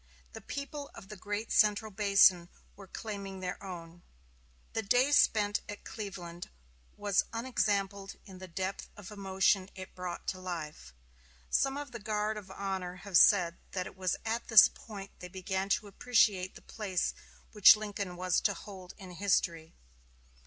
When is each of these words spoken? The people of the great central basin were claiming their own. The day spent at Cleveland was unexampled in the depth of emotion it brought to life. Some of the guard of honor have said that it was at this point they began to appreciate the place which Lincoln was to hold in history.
The 0.33 0.41
people 0.41 0.89
of 0.95 1.09
the 1.09 1.15
great 1.15 1.51
central 1.51 1.91
basin 1.91 2.49
were 2.75 2.87
claiming 2.87 3.39
their 3.39 3.61
own. 3.63 4.01
The 4.73 4.81
day 4.81 5.11
spent 5.11 5.61
at 5.69 5.83
Cleveland 5.83 6.49
was 6.97 7.25
unexampled 7.31 8.15
in 8.25 8.39
the 8.39 8.47
depth 8.47 8.89
of 8.97 9.11
emotion 9.11 9.69
it 9.75 9.93
brought 9.93 10.25
to 10.29 10.39
life. 10.39 10.91
Some 11.51 11.77
of 11.77 11.91
the 11.91 11.99
guard 11.99 12.35
of 12.35 12.49
honor 12.49 12.95
have 13.05 13.15
said 13.15 13.59
that 13.73 13.85
it 13.85 13.95
was 13.95 14.15
at 14.25 14.47
this 14.47 14.67
point 14.69 15.11
they 15.19 15.27
began 15.29 15.69
to 15.69 15.85
appreciate 15.87 16.55
the 16.55 16.63
place 16.63 17.13
which 17.51 17.75
Lincoln 17.75 18.15
was 18.17 18.41
to 18.41 18.55
hold 18.55 18.95
in 18.97 19.11
history. 19.11 19.75